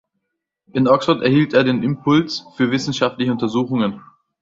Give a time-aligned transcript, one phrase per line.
[0.73, 4.01] In Oxford erhielt er den Impuls für wissenschaftliche Untersuchungen.